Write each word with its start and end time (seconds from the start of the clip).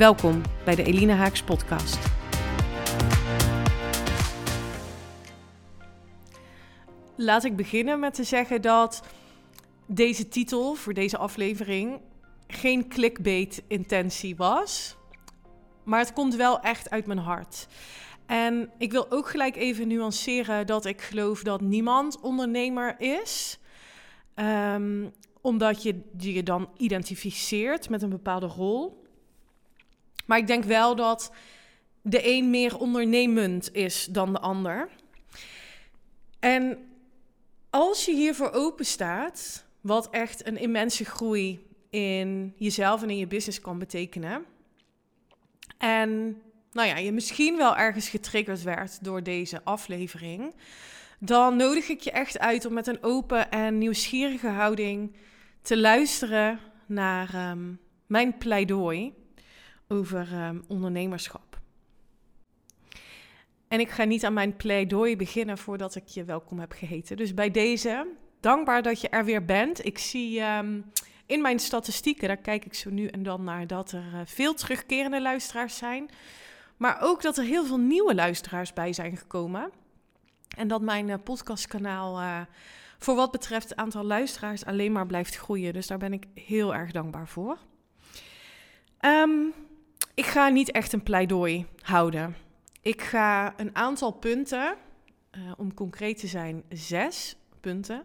Welkom 0.00 0.42
bij 0.64 0.74
de 0.74 0.82
Elina 0.82 1.14
Haaks 1.14 1.42
podcast. 1.42 1.98
Laat 7.16 7.44
ik 7.44 7.56
beginnen 7.56 8.00
met 8.00 8.14
te 8.14 8.24
zeggen 8.24 8.62
dat 8.62 9.02
deze 9.86 10.28
titel 10.28 10.74
voor 10.74 10.94
deze 10.94 11.18
aflevering 11.18 12.00
geen 12.46 12.88
clickbait 12.88 13.62
intentie 13.68 14.36
was, 14.36 14.96
maar 15.84 15.98
het 15.98 16.12
komt 16.12 16.34
wel 16.34 16.60
echt 16.60 16.90
uit 16.90 17.06
mijn 17.06 17.18
hart. 17.18 17.66
En 18.26 18.70
ik 18.78 18.92
wil 18.92 19.10
ook 19.10 19.28
gelijk 19.28 19.56
even 19.56 19.88
nuanceren 19.88 20.66
dat 20.66 20.84
ik 20.84 21.00
geloof 21.00 21.42
dat 21.42 21.60
niemand 21.60 22.20
ondernemer 22.20 23.00
is. 23.00 23.58
Ehm, 24.34 25.08
omdat 25.40 25.82
je 25.82 26.00
je 26.16 26.42
dan 26.42 26.68
identificeert 26.76 27.88
met 27.88 28.02
een 28.02 28.10
bepaalde 28.10 28.46
rol. 28.46 28.99
Maar 30.30 30.38
ik 30.38 30.46
denk 30.46 30.64
wel 30.64 30.96
dat 30.96 31.32
de 32.02 32.28
een 32.28 32.50
meer 32.50 32.78
ondernemend 32.78 33.74
is 33.74 34.06
dan 34.10 34.32
de 34.32 34.40
ander. 34.40 34.88
En 36.40 36.78
als 37.70 38.04
je 38.04 38.14
hiervoor 38.14 38.50
open 38.50 38.86
staat, 38.86 39.64
wat 39.80 40.10
echt 40.10 40.46
een 40.46 40.56
immense 40.56 41.04
groei 41.04 41.66
in 41.88 42.54
jezelf 42.56 43.02
en 43.02 43.10
in 43.10 43.16
je 43.16 43.26
business 43.26 43.60
kan 43.60 43.78
betekenen. 43.78 44.44
En 45.78 46.42
nou 46.72 46.88
ja, 46.88 46.96
je 46.96 47.12
misschien 47.12 47.56
wel 47.56 47.76
ergens 47.76 48.08
getriggerd 48.08 48.62
werd 48.62 49.04
door 49.04 49.22
deze 49.22 49.60
aflevering, 49.64 50.54
dan 51.18 51.56
nodig 51.56 51.88
ik 51.88 52.00
je 52.00 52.10
echt 52.10 52.38
uit 52.38 52.64
om 52.64 52.72
met 52.72 52.86
een 52.86 53.02
open 53.02 53.50
en 53.50 53.78
nieuwsgierige 53.78 54.48
houding 54.48 55.16
te 55.62 55.78
luisteren 55.78 56.58
naar 56.86 57.50
um, 57.50 57.80
mijn 58.06 58.38
pleidooi 58.38 59.18
over 59.92 60.46
um, 60.46 60.64
ondernemerschap. 60.68 61.58
En 63.68 63.80
ik 63.80 63.90
ga 63.90 64.04
niet 64.04 64.24
aan 64.24 64.32
mijn 64.32 64.56
pleidooi 64.56 65.16
beginnen 65.16 65.58
voordat 65.58 65.94
ik 65.94 66.06
je 66.06 66.24
welkom 66.24 66.58
heb 66.58 66.72
geheten. 66.72 67.16
Dus 67.16 67.34
bij 67.34 67.50
deze, 67.50 68.06
dankbaar 68.40 68.82
dat 68.82 69.00
je 69.00 69.08
er 69.08 69.24
weer 69.24 69.44
bent. 69.44 69.84
Ik 69.84 69.98
zie 69.98 70.40
um, 70.40 70.84
in 71.26 71.42
mijn 71.42 71.58
statistieken, 71.58 72.28
daar 72.28 72.36
kijk 72.36 72.64
ik 72.64 72.74
zo 72.74 72.90
nu 72.90 73.06
en 73.06 73.22
dan 73.22 73.44
naar, 73.44 73.66
dat 73.66 73.92
er 73.92 74.04
uh, 74.14 74.20
veel 74.24 74.54
terugkerende 74.54 75.22
luisteraars 75.22 75.76
zijn. 75.76 76.10
Maar 76.76 76.98
ook 77.00 77.22
dat 77.22 77.38
er 77.38 77.44
heel 77.44 77.64
veel 77.64 77.80
nieuwe 77.80 78.14
luisteraars 78.14 78.72
bij 78.72 78.92
zijn 78.92 79.16
gekomen. 79.16 79.70
En 80.56 80.68
dat 80.68 80.80
mijn 80.80 81.08
uh, 81.08 81.14
podcastkanaal 81.24 82.20
uh, 82.20 82.40
voor 82.98 83.14
wat 83.14 83.30
betreft 83.30 83.68
het 83.68 83.78
aantal 83.78 84.04
luisteraars 84.04 84.64
alleen 84.64 84.92
maar 84.92 85.06
blijft 85.06 85.36
groeien. 85.36 85.72
Dus 85.72 85.86
daar 85.86 85.98
ben 85.98 86.12
ik 86.12 86.26
heel 86.34 86.74
erg 86.74 86.92
dankbaar 86.92 87.28
voor. 87.28 87.58
Um, 89.00 89.52
ik 90.20 90.26
ga 90.26 90.48
niet 90.48 90.70
echt 90.70 90.92
een 90.92 91.02
pleidooi 91.02 91.66
houden. 91.80 92.36
Ik 92.82 93.02
ga 93.02 93.58
een 93.58 93.76
aantal 93.76 94.12
punten, 94.12 94.76
uh, 95.32 95.52
om 95.56 95.74
concreet 95.74 96.18
te 96.18 96.26
zijn, 96.26 96.62
zes 96.68 97.36
punten, 97.60 98.04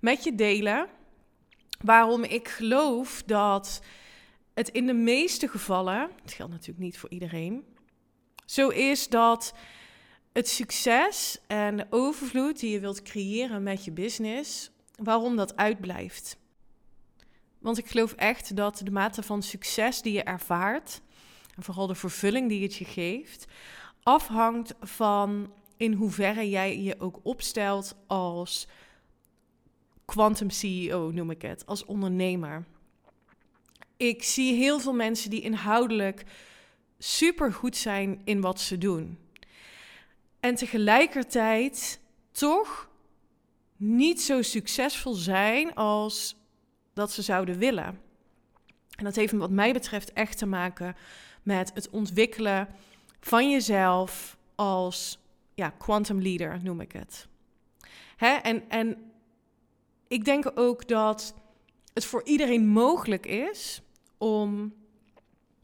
met 0.00 0.24
je 0.24 0.34
delen. 0.34 0.86
Waarom 1.80 2.24
ik 2.24 2.48
geloof 2.48 3.22
dat 3.26 3.82
het 4.54 4.68
in 4.68 4.86
de 4.86 4.92
meeste 4.92 5.48
gevallen, 5.48 6.10
het 6.22 6.32
geldt 6.32 6.52
natuurlijk 6.52 6.84
niet 6.84 6.98
voor 6.98 7.10
iedereen, 7.10 7.64
zo 8.46 8.68
is 8.68 9.08
dat 9.08 9.54
het 10.32 10.48
succes 10.48 11.38
en 11.46 11.76
de 11.76 11.86
overvloed 11.90 12.60
die 12.60 12.70
je 12.70 12.80
wilt 12.80 13.02
creëren 13.02 13.62
met 13.62 13.84
je 13.84 13.92
business, 13.92 14.70
waarom 14.96 15.36
dat 15.36 15.56
uitblijft. 15.56 16.36
Want 17.58 17.78
ik 17.78 17.86
geloof 17.86 18.12
echt 18.12 18.56
dat 18.56 18.80
de 18.84 18.90
mate 18.90 19.22
van 19.22 19.42
succes 19.42 20.02
die 20.02 20.12
je 20.12 20.22
ervaart, 20.22 21.00
en 21.56 21.62
vooral 21.62 21.86
de 21.86 21.94
vervulling 21.94 22.48
die 22.48 22.62
het 22.62 22.74
je 22.74 22.84
geeft, 22.84 23.46
afhangt 24.02 24.74
van 24.80 25.52
in 25.76 25.92
hoeverre 25.92 26.48
jij 26.48 26.80
je 26.80 27.00
ook 27.00 27.20
opstelt 27.22 27.96
als 28.06 28.66
quantum 30.04 30.50
CEO, 30.50 31.10
noem 31.10 31.30
ik 31.30 31.42
het, 31.42 31.66
als 31.66 31.84
ondernemer. 31.84 32.64
Ik 33.96 34.22
zie 34.22 34.54
heel 34.54 34.80
veel 34.80 34.94
mensen 34.94 35.30
die 35.30 35.40
inhoudelijk 35.40 36.24
super 36.98 37.52
goed 37.52 37.76
zijn 37.76 38.20
in 38.24 38.40
wat 38.40 38.60
ze 38.60 38.78
doen. 38.78 39.18
En 40.40 40.54
tegelijkertijd 40.54 42.00
toch 42.32 42.90
niet 43.76 44.22
zo 44.22 44.42
succesvol 44.42 45.14
zijn 45.14 45.74
als 45.74 46.36
dat 46.94 47.12
ze 47.12 47.22
zouden 47.22 47.58
willen. 47.58 48.00
En 48.96 49.04
dat 49.04 49.16
heeft 49.16 49.32
wat 49.32 49.50
mij 49.50 49.72
betreft 49.72 50.12
echt 50.12 50.38
te 50.38 50.46
maken 50.46 50.96
met 51.42 51.70
het 51.74 51.90
ontwikkelen 51.90 52.68
van 53.20 53.50
jezelf 53.50 54.36
als 54.54 55.18
ja, 55.54 55.70
quantum 55.70 56.22
leader, 56.22 56.60
noem 56.62 56.80
ik 56.80 56.92
het. 56.92 57.26
Hè? 58.16 58.28
En, 58.28 58.70
en 58.70 59.12
ik 60.08 60.24
denk 60.24 60.52
ook 60.54 60.88
dat 60.88 61.34
het 61.94 62.04
voor 62.04 62.24
iedereen 62.24 62.68
mogelijk 62.68 63.26
is 63.26 63.82
om 64.18 64.74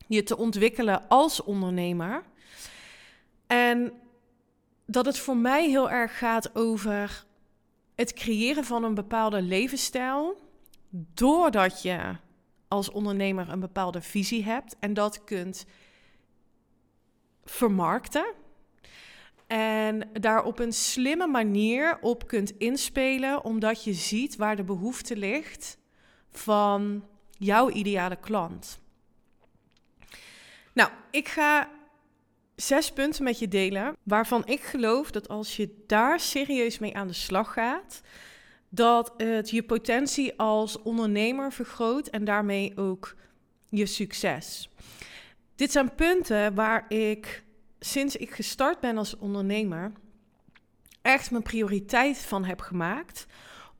je 0.06 0.22
te 0.22 0.36
ontwikkelen 0.36 1.08
als 1.08 1.42
ondernemer. 1.42 2.22
En 3.46 3.92
dat 4.86 5.06
het 5.06 5.18
voor 5.18 5.36
mij 5.36 5.68
heel 5.68 5.90
erg 5.90 6.18
gaat 6.18 6.56
over 6.56 7.26
het 7.94 8.12
creëren 8.12 8.64
van 8.64 8.84
een 8.84 8.94
bepaalde 8.94 9.42
levensstijl. 9.42 10.40
Doordat 11.14 11.82
je 11.82 12.16
als 12.68 12.90
ondernemer 12.90 13.48
een 13.48 13.60
bepaalde 13.60 14.00
visie 14.00 14.44
hebt 14.44 14.76
en 14.80 14.94
dat 14.94 15.24
kunt 15.24 15.66
vermarkten. 17.44 18.34
En 19.46 20.08
daar 20.12 20.44
op 20.44 20.58
een 20.58 20.72
slimme 20.72 21.26
manier 21.26 21.98
op 22.00 22.26
kunt 22.26 22.50
inspelen, 22.58 23.44
omdat 23.44 23.84
je 23.84 23.92
ziet 23.92 24.36
waar 24.36 24.56
de 24.56 24.64
behoefte 24.64 25.16
ligt 25.16 25.78
van 26.30 27.04
jouw 27.30 27.70
ideale 27.70 28.16
klant. 28.16 28.80
Nou, 30.72 30.90
ik 31.10 31.28
ga 31.28 31.70
zes 32.56 32.92
punten 32.92 33.24
met 33.24 33.38
je 33.38 33.48
delen, 33.48 33.96
waarvan 34.02 34.46
ik 34.46 34.60
geloof 34.60 35.10
dat 35.10 35.28
als 35.28 35.56
je 35.56 35.84
daar 35.86 36.20
serieus 36.20 36.78
mee 36.78 36.96
aan 36.96 37.06
de 37.06 37.12
slag 37.12 37.52
gaat, 37.52 38.00
dat 38.68 39.14
het 39.16 39.50
je 39.50 39.62
potentie 39.62 40.38
als 40.38 40.82
ondernemer 40.82 41.52
vergroot 41.52 42.06
en 42.06 42.24
daarmee 42.24 42.76
ook 42.76 43.14
je 43.68 43.86
succes. 43.86 44.70
Dit 45.54 45.72
zijn 45.72 45.94
punten 45.94 46.54
waar 46.54 46.84
ik 46.88 47.44
sinds 47.80 48.16
ik 48.16 48.30
gestart 48.30 48.80
ben 48.80 48.98
als 48.98 49.16
ondernemer 49.16 49.92
echt 51.02 51.30
mijn 51.30 51.42
prioriteit 51.42 52.18
van 52.18 52.44
heb 52.44 52.60
gemaakt 52.60 53.26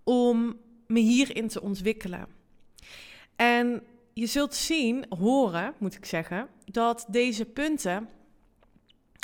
om 0.05 0.57
me 0.87 1.01
hierin 1.01 1.49
te 1.49 1.63
ontwikkelen. 1.63 2.27
En 3.37 3.83
je 4.13 4.27
zult 4.27 4.55
zien, 4.55 5.07
horen 5.19 5.75
moet 5.79 5.95
ik 5.95 6.05
zeggen, 6.05 6.49
dat 6.65 7.07
deze 7.09 7.45
punten 7.45 8.09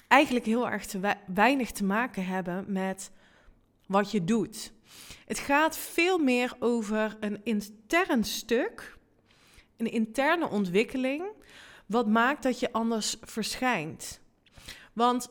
eigenlijk 0.09 0.47
heel 0.47 0.71
erg 0.71 0.87
weinig 1.27 1.71
te 1.71 1.85
maken 1.85 2.27
hebben 2.27 2.65
met 2.69 3.11
wat 3.87 4.11
je 4.11 4.25
doet. 4.25 4.73
Het 5.27 5.39
gaat 5.39 5.79
veel 5.79 6.19
meer 6.19 6.57
over 6.59 7.17
een 7.21 7.41
intern 7.45 8.25
stuk, 8.25 8.97
een 9.77 9.91
interne 9.91 10.49
ontwikkeling, 10.49 11.25
wat 11.87 12.07
maakt 12.07 12.43
dat 12.43 12.61
je 12.61 12.73
anders 12.73 13.17
verschijnt. 13.21 14.21
Want 14.93 15.31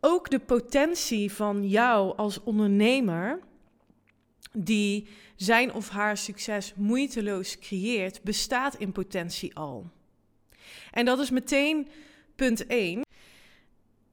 ook 0.00 0.30
de 0.30 0.38
potentie 0.38 1.32
van 1.32 1.68
jou 1.68 2.16
als 2.16 2.42
ondernemer, 2.42 3.40
die 4.52 5.08
zijn 5.36 5.72
of 5.72 5.88
haar 5.88 6.16
succes 6.16 6.72
moeiteloos 6.76 7.58
creëert, 7.58 8.22
bestaat 8.22 8.74
in 8.74 8.92
potentie 8.92 9.56
al. 9.56 9.90
En 10.90 11.04
dat 11.04 11.18
is 11.18 11.30
meteen 11.30 11.88
punt 12.36 12.66
1. 12.66 13.02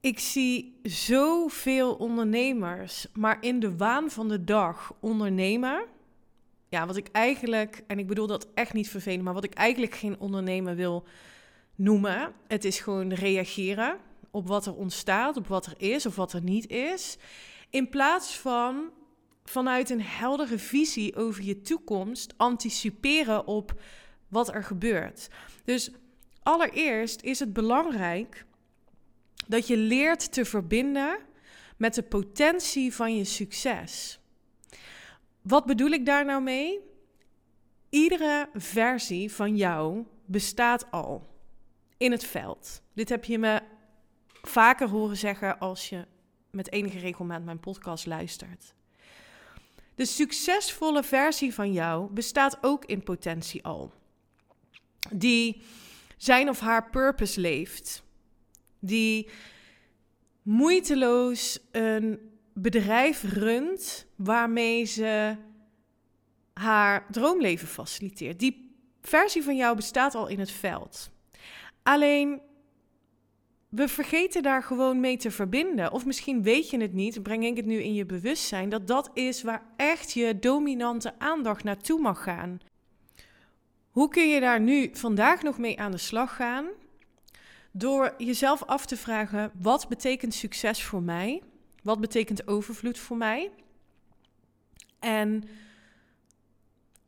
Ik 0.07 0.19
zie 0.19 0.79
zoveel 0.83 1.93
ondernemers, 1.93 3.07
maar 3.13 3.37
in 3.41 3.59
de 3.59 3.77
waan 3.77 4.11
van 4.11 4.27
de 4.27 4.43
dag 4.43 4.93
ondernemen. 4.99 5.85
Ja, 6.69 6.85
wat 6.85 6.95
ik 6.95 7.07
eigenlijk, 7.11 7.83
en 7.87 7.99
ik 7.99 8.07
bedoel 8.07 8.27
dat 8.27 8.47
echt 8.53 8.73
niet 8.73 8.89
vervelend, 8.89 9.23
maar 9.23 9.33
wat 9.33 9.43
ik 9.43 9.53
eigenlijk 9.53 9.95
geen 9.95 10.19
ondernemer 10.19 10.75
wil 10.75 11.03
noemen. 11.75 12.33
Het 12.47 12.65
is 12.65 12.79
gewoon 12.79 13.13
reageren 13.13 13.97
op 14.31 14.47
wat 14.47 14.65
er 14.65 14.75
ontstaat, 14.75 15.37
op 15.37 15.47
wat 15.47 15.65
er 15.65 15.73
is 15.77 16.05
of 16.05 16.15
wat 16.15 16.33
er 16.33 16.43
niet 16.43 16.67
is. 16.69 17.17
In 17.69 17.89
plaats 17.89 18.37
van 18.37 18.89
vanuit 19.43 19.89
een 19.89 20.01
heldere 20.01 20.57
visie 20.57 21.15
over 21.15 21.43
je 21.43 21.61
toekomst 21.61 22.33
anticiperen 22.37 23.47
op 23.47 23.81
wat 24.27 24.53
er 24.53 24.63
gebeurt. 24.63 25.29
Dus 25.63 25.91
allereerst 26.43 27.21
is 27.21 27.39
het 27.39 27.53
belangrijk 27.53 28.45
dat 29.47 29.67
je 29.67 29.77
leert 29.77 30.31
te 30.31 30.45
verbinden 30.45 31.17
met 31.77 31.93
de 31.93 32.03
potentie 32.03 32.93
van 32.93 33.15
je 33.15 33.23
succes. 33.23 34.19
Wat 35.41 35.65
bedoel 35.65 35.89
ik 35.89 36.05
daar 36.05 36.25
nou 36.25 36.41
mee? 36.41 36.79
Iedere 37.89 38.49
versie 38.53 39.31
van 39.31 39.55
jou 39.55 40.05
bestaat 40.25 40.91
al 40.91 41.27
in 41.97 42.11
het 42.11 42.23
veld. 42.23 42.81
Dit 42.93 43.09
heb 43.09 43.23
je 43.23 43.37
me 43.37 43.61
vaker 44.41 44.89
horen 44.89 45.17
zeggen 45.17 45.59
als 45.59 45.89
je 45.89 46.05
met 46.51 46.71
enige 46.71 46.99
regelmaat 46.99 47.43
mijn 47.43 47.59
podcast 47.59 48.05
luistert. 48.05 48.73
De 49.95 50.05
succesvolle 50.05 51.03
versie 51.03 51.53
van 51.53 51.73
jou 51.73 52.11
bestaat 52.11 52.57
ook 52.61 52.85
in 52.85 53.03
potentie 53.03 53.63
al. 53.63 53.93
Die 55.11 55.61
zijn 56.17 56.49
of 56.49 56.59
haar 56.59 56.89
purpose 56.89 57.41
leeft. 57.41 58.03
Die 58.79 59.29
moeiteloos 60.41 61.59
een 61.71 62.19
bedrijf 62.53 63.23
runt 63.23 64.07
waarmee 64.15 64.85
ze 64.85 65.35
haar 66.53 67.05
droomleven 67.11 67.67
faciliteert. 67.67 68.39
Die 68.39 68.75
versie 69.01 69.43
van 69.43 69.55
jou 69.55 69.75
bestaat 69.75 70.15
al 70.15 70.27
in 70.27 70.39
het 70.39 70.51
veld. 70.51 71.11
Alleen 71.83 72.41
we 73.69 73.87
vergeten 73.87 74.43
daar 74.43 74.63
gewoon 74.63 74.99
mee 74.99 75.17
te 75.17 75.31
verbinden. 75.31 75.91
Of 75.91 76.05
misschien 76.05 76.43
weet 76.43 76.69
je 76.69 76.77
het 76.77 76.93
niet, 76.93 77.23
breng 77.23 77.45
ik 77.45 77.57
het 77.57 77.65
nu 77.65 77.81
in 77.81 77.93
je 77.93 78.05
bewustzijn, 78.05 78.69
dat 78.69 78.87
dat 78.87 79.09
is 79.13 79.43
waar 79.43 79.63
echt 79.77 80.11
je 80.11 80.39
dominante 80.39 81.19
aandacht 81.19 81.63
naartoe 81.63 82.01
mag 82.01 82.23
gaan. 82.23 82.59
Hoe 83.89 84.09
kun 84.09 84.29
je 84.29 84.39
daar 84.39 84.59
nu 84.59 84.89
vandaag 84.93 85.41
nog 85.41 85.57
mee 85.57 85.79
aan 85.79 85.91
de 85.91 85.97
slag 85.97 86.35
gaan? 86.35 86.65
Door 87.77 88.13
jezelf 88.17 88.63
af 88.63 88.85
te 88.85 88.97
vragen: 88.97 89.51
wat 89.53 89.87
betekent 89.87 90.33
succes 90.33 90.83
voor 90.83 91.01
mij? 91.01 91.41
Wat 91.83 91.99
betekent 91.99 92.47
overvloed 92.47 92.97
voor 92.99 93.17
mij? 93.17 93.51
En 94.99 95.43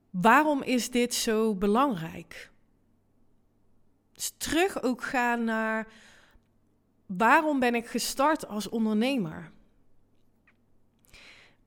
waarom 0.09 0.61
is 0.61 0.91
dit 0.91 1.13
zo 1.13 1.55
belangrijk? 1.55 2.51
Dus 4.13 4.33
terug 4.37 4.83
ook 4.83 5.03
gaan 5.03 5.43
naar 5.43 5.87
waarom 7.05 7.59
ben 7.59 7.75
ik 7.75 7.87
gestart 7.87 8.47
als 8.47 8.69
ondernemer? 8.69 9.51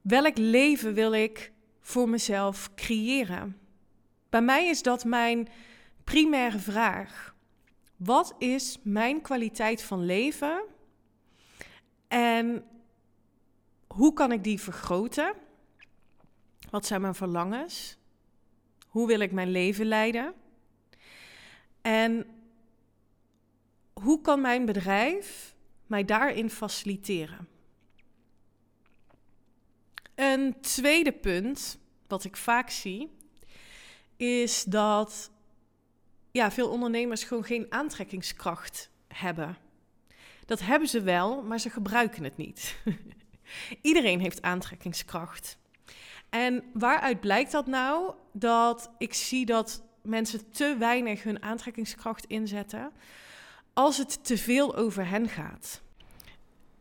Welk 0.01 0.37
leven 0.37 0.95
wil 0.95 1.13
ik 1.13 1.53
voor 1.81 2.09
mezelf 2.09 2.75
creëren? 2.75 3.59
Bij 4.29 4.43
mij 4.43 4.67
is 4.67 4.83
dat 4.83 5.05
mijn 5.05 5.49
primaire 6.05 6.59
vraag. 6.59 7.32
Wat 8.05 8.35
is 8.39 8.79
mijn 8.83 9.21
kwaliteit 9.21 9.83
van 9.83 10.05
leven? 10.05 10.65
En 12.09 12.65
hoe 13.87 14.13
kan 14.13 14.33
ik 14.33 14.45
die 14.45 14.61
vergroten? 14.61 15.35
Wat 16.71 16.87
zijn 16.87 17.01
mijn 17.01 17.15
verlangens? 17.15 17.97
Hoe 18.89 19.07
wil 19.07 19.21
ik 19.21 19.33
mijn 19.33 19.51
leven 19.51 19.87
leiden? 19.87 20.35
En 21.81 22.27
hoe 23.93 24.21
kan 24.21 24.41
mijn 24.41 24.65
bedrijf 24.65 25.55
mij 25.87 26.05
daarin 26.05 26.51
faciliteren? 26.51 27.49
Een 30.15 30.61
tweede 30.61 31.13
punt, 31.13 31.79
wat 32.07 32.25
ik 32.25 32.37
vaak 32.37 32.71
zie, 32.71 33.11
is 34.17 34.65
dat 34.65 35.32
ja, 36.33 36.51
veel 36.51 36.69
ondernemers 36.69 37.25
gewoon 37.25 37.45
geen 37.45 37.67
aantrekkingskracht 37.69 38.91
hebben. 39.09 39.57
Dat 40.47 40.61
hebben 40.61 40.89
ze 40.89 41.03
wel, 41.03 41.43
maar 41.43 41.59
ze 41.61 41.71
gebruiken 41.71 42.25
het 42.25 42.37
niet. 42.37 42.77
Iedereen 43.83 44.21
heeft 44.21 44.43
aantrekkingskracht. 44.43 45.59
En 46.31 46.65
waaruit 46.73 47.21
blijkt 47.21 47.53
dat 47.53 47.67
nou? 47.67 48.15
Dat 48.33 48.91
ik 48.99 49.15
zie 49.15 49.47
dat 49.47 49.83
mensen 50.03 50.51
te 50.51 50.77
weinig 50.79 51.23
hun 51.23 51.43
aantrekkingskracht 51.43 52.25
inzetten 52.25 52.93
als 53.73 53.99
het 53.99 54.25
te 54.25 54.39
veel 54.39 54.77
over 54.77 55.09
hen 55.09 55.29
gaat. 55.29 55.83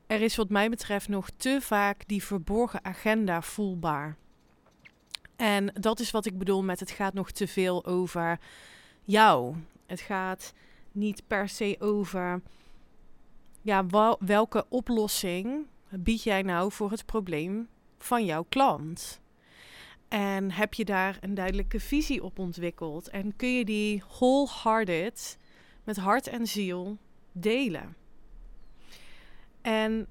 Er 0.07 0.21
is 0.21 0.35
wat 0.35 0.49
mij 0.49 0.69
betreft 0.69 1.07
nog 1.07 1.29
te 1.37 1.57
vaak 1.61 2.07
die 2.07 2.23
verborgen 2.23 2.85
agenda 2.85 3.41
voelbaar. 3.41 4.17
En 5.35 5.73
dat 5.73 5.99
is 5.99 6.11
wat 6.11 6.25
ik 6.25 6.37
bedoel 6.37 6.63
met 6.63 6.79
het 6.79 6.91
gaat 6.91 7.13
nog 7.13 7.31
te 7.31 7.47
veel 7.47 7.85
over 7.85 8.39
jou. 9.03 9.55
Het 9.85 9.99
gaat 9.99 10.53
niet 10.91 11.23
per 11.27 11.49
se 11.49 11.75
over 11.79 12.41
ja, 13.61 13.85
welke 14.19 14.65
oplossing 14.69 15.65
bied 15.89 16.23
jij 16.23 16.41
nou 16.41 16.71
voor 16.71 16.91
het 16.91 17.05
probleem 17.05 17.67
van 17.97 18.25
jouw 18.25 18.45
klant. 18.49 19.21
En 20.07 20.51
heb 20.51 20.73
je 20.73 20.85
daar 20.85 21.17
een 21.21 21.33
duidelijke 21.33 21.79
visie 21.79 22.23
op 22.23 22.39
ontwikkeld? 22.39 23.09
En 23.09 23.35
kun 23.35 23.53
je 23.53 23.65
die 23.65 24.03
wholehearted 24.07 25.37
met 25.83 25.97
hart 25.97 26.27
en 26.27 26.47
ziel 26.47 26.97
delen? 27.31 27.95
En 29.61 30.07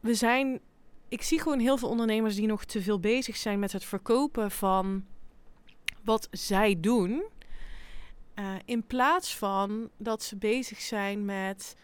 we 0.00 0.14
zijn, 0.14 0.60
ik 1.08 1.22
zie 1.22 1.40
gewoon 1.40 1.58
heel 1.58 1.76
veel 1.76 1.88
ondernemers 1.88 2.34
die 2.34 2.46
nog 2.46 2.64
te 2.64 2.82
veel 2.82 3.00
bezig 3.00 3.36
zijn 3.36 3.58
met 3.58 3.72
het 3.72 3.84
verkopen 3.84 4.50
van 4.50 5.04
wat 6.04 6.28
zij 6.30 6.80
doen. 6.80 7.22
Uh, 8.38 8.54
in 8.64 8.86
plaats 8.86 9.36
van 9.36 9.90
dat 9.96 10.22
ze 10.22 10.36
bezig 10.36 10.80
zijn 10.80 11.24
met 11.24 11.76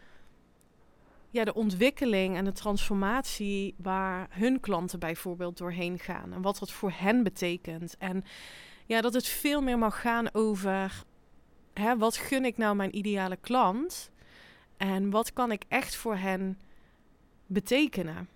ja, 1.31 1.45
de 1.45 1.55
ontwikkeling 1.55 2.37
en 2.37 2.45
de 2.45 2.53
transformatie 2.53 3.75
waar 3.77 4.27
hun 4.31 4.61
klanten 4.61 4.99
bijvoorbeeld 4.99 5.57
doorheen 5.57 5.99
gaan. 5.99 6.33
En 6.33 6.43
wat 6.43 6.59
dat 6.59 6.73
voor 6.73 6.93
hen 6.95 7.23
betekent. 7.23 7.97
En 7.99 8.25
ja, 8.87 9.01
dat 9.01 9.15
het 9.15 9.27
veel 9.27 9.63
meer 9.63 9.79
mag 9.79 10.01
gaan 10.01 10.35
over 10.35 11.05
hè, 11.73 11.97
wat 11.99 12.17
gun 12.17 12.45
ik 12.45 12.57
nou 12.57 12.77
mijn 12.77 12.97
ideale 12.97 13.37
klant? 13.37 14.11
En 14.77 15.11
wat 15.11 15.33
kan 15.33 15.53
ik 15.53 15.65
echt 15.69 15.97
voor 15.97 16.17
hen 16.17 16.59
betekenen? 17.47 18.29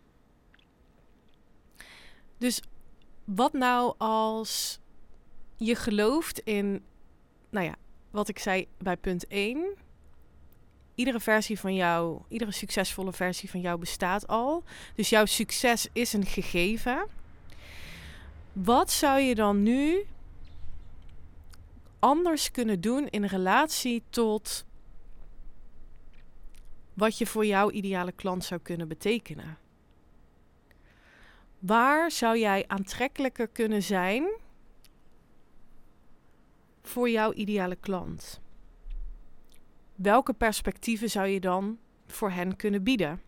Dus 2.38 2.62
wat 3.24 3.52
nou 3.52 3.94
als 3.98 4.80
je 5.56 5.74
gelooft 5.74 6.38
in, 6.38 6.84
nou 7.50 7.66
ja, 7.66 7.74
wat 8.18 8.28
ik 8.28 8.38
zei 8.38 8.66
bij 8.78 8.96
punt 8.96 9.26
1 9.26 9.76
iedere 10.94 11.20
versie 11.20 11.58
van 11.60 11.74
jou, 11.74 12.22
iedere 12.28 12.52
succesvolle 12.52 13.12
versie 13.12 13.50
van 13.50 13.60
jou 13.60 13.78
bestaat 13.78 14.26
al. 14.26 14.64
Dus 14.94 15.08
jouw 15.08 15.24
succes 15.24 15.88
is 15.92 16.12
een 16.12 16.26
gegeven. 16.26 17.06
Wat 18.52 18.90
zou 18.90 19.20
je 19.20 19.34
dan 19.34 19.62
nu 19.62 20.06
anders 21.98 22.50
kunnen 22.50 22.80
doen 22.80 23.08
in 23.08 23.24
relatie 23.24 24.02
tot 24.10 24.64
wat 26.94 27.18
je 27.18 27.26
voor 27.26 27.46
jouw 27.46 27.70
ideale 27.70 28.12
klant 28.12 28.44
zou 28.44 28.60
kunnen 28.60 28.88
betekenen? 28.88 29.58
Waar 31.58 32.10
zou 32.10 32.38
jij 32.38 32.64
aantrekkelijker 32.66 33.48
kunnen 33.48 33.82
zijn 33.82 34.28
voor 36.88 37.10
jouw 37.10 37.32
ideale 37.32 37.76
klant? 37.76 38.40
welke 39.98 40.32
perspectieven 40.32 41.10
zou 41.10 41.26
je 41.26 41.40
dan 41.40 41.78
voor 42.06 42.30
hen 42.30 42.56
kunnen 42.56 42.82
bieden? 42.82 43.22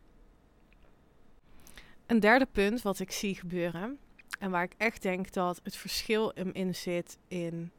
Een 2.06 2.20
derde 2.20 2.46
punt 2.52 2.82
wat 2.82 2.98
ik 2.98 3.12
zie 3.12 3.34
gebeuren 3.34 3.98
en 4.38 4.50
waar 4.50 4.62
ik 4.62 4.74
echt 4.76 5.02
denk 5.02 5.32
dat 5.32 5.60
het 5.62 5.76
verschil 5.76 6.30
in 6.30 6.74
zit 6.74 7.18
in 7.28 7.70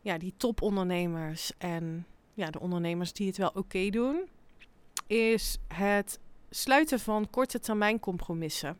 ja, 0.00 0.18
die 0.18 0.34
topondernemers 0.36 1.52
en 1.58 2.06
ja, 2.34 2.50
de 2.50 2.60
ondernemers 2.60 3.12
die 3.12 3.26
het 3.26 3.36
wel 3.36 3.50
oké 3.54 3.90
doen, 3.90 4.28
is 5.06 5.58
het 5.68 6.18
sluiten 6.50 7.00
van 7.00 7.30
korte 7.30 7.58
termijn 7.58 8.00
compromissen. 8.00 8.78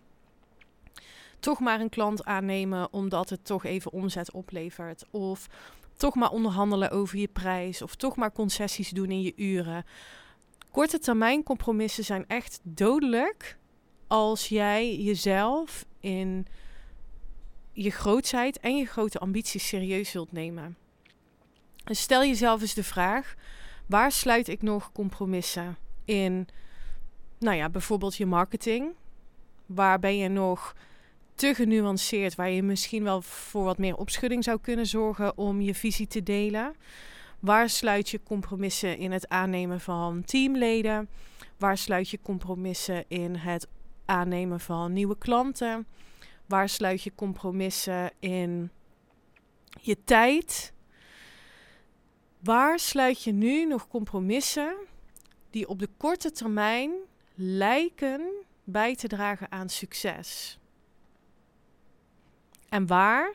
Toch 1.40 1.60
maar 1.60 1.80
een 1.80 1.88
klant 1.88 2.24
aannemen 2.24 2.92
omdat 2.92 3.30
het 3.30 3.44
toch 3.44 3.64
even 3.64 3.92
omzet 3.92 4.32
oplevert. 4.32 5.04
Of 5.10 5.48
toch 6.02 6.14
maar 6.14 6.30
onderhandelen 6.30 6.90
over 6.90 7.18
je 7.18 7.28
prijs 7.28 7.82
of 7.82 7.94
toch 7.94 8.16
maar 8.16 8.32
concessies 8.32 8.90
doen 8.90 9.10
in 9.10 9.22
je 9.22 9.32
uren. 9.36 9.84
Korte 10.70 10.98
termijn 10.98 11.42
compromissen 11.42 12.04
zijn 12.04 12.24
echt 12.28 12.60
dodelijk 12.62 13.58
als 14.06 14.48
jij 14.48 14.96
jezelf 14.96 15.84
in 16.00 16.46
je 17.72 17.90
grootheid 17.90 18.60
en 18.60 18.76
je 18.76 18.86
grote 18.86 19.18
ambities 19.18 19.68
serieus 19.68 20.12
wilt 20.12 20.32
nemen. 20.32 20.76
En 21.84 21.96
stel 21.96 22.24
jezelf 22.24 22.60
eens 22.60 22.74
de 22.74 22.84
vraag: 22.84 23.34
Waar 23.86 24.12
sluit 24.12 24.48
ik 24.48 24.62
nog 24.62 24.92
compromissen 24.92 25.76
in? 26.04 26.48
Nou 27.38 27.56
ja, 27.56 27.68
bijvoorbeeld 27.68 28.16
je 28.16 28.26
marketing. 28.26 28.94
Waar 29.66 29.98
ben 29.98 30.16
je 30.16 30.28
nog 30.28 30.74
te 31.34 31.54
genuanceerd, 31.54 32.34
waar 32.34 32.50
je 32.50 32.62
misschien 32.62 33.02
wel 33.02 33.22
voor 33.22 33.64
wat 33.64 33.78
meer 33.78 33.96
opschudding 33.96 34.44
zou 34.44 34.60
kunnen 34.60 34.86
zorgen 34.86 35.38
om 35.38 35.60
je 35.60 35.74
visie 35.74 36.06
te 36.06 36.22
delen? 36.22 36.74
Waar 37.40 37.68
sluit 37.68 38.08
je 38.08 38.22
compromissen 38.22 38.98
in 38.98 39.12
het 39.12 39.28
aannemen 39.28 39.80
van 39.80 40.24
teamleden? 40.24 41.08
Waar 41.58 41.78
sluit 41.78 42.08
je 42.08 42.18
compromissen 42.22 43.04
in 43.08 43.34
het 43.34 43.68
aannemen 44.04 44.60
van 44.60 44.92
nieuwe 44.92 45.18
klanten? 45.18 45.86
Waar 46.46 46.68
sluit 46.68 47.02
je 47.02 47.14
compromissen 47.14 48.10
in 48.18 48.70
je 49.80 50.04
tijd? 50.04 50.72
Waar 52.38 52.78
sluit 52.78 53.22
je 53.22 53.32
nu 53.32 53.66
nog 53.66 53.88
compromissen 53.88 54.76
die 55.50 55.68
op 55.68 55.78
de 55.78 55.88
korte 55.96 56.30
termijn 56.30 56.92
lijken 57.34 58.44
bij 58.64 58.96
te 58.96 59.08
dragen 59.08 59.52
aan 59.52 59.68
succes? 59.68 60.58
En 62.72 62.86
waar 62.86 63.34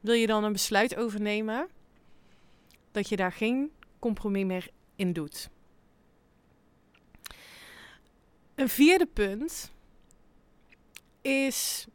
wil 0.00 0.14
je 0.14 0.26
dan 0.26 0.44
een 0.44 0.52
besluit 0.52 0.96
overnemen 0.96 1.68
dat 2.90 3.08
je 3.08 3.16
daar 3.16 3.32
geen 3.32 3.72
compromis 3.98 4.44
meer 4.44 4.70
in 4.96 5.12
doet? 5.12 5.50
Een 8.54 8.68
vierde 8.68 9.06
punt 9.06 9.72
is 11.20 11.86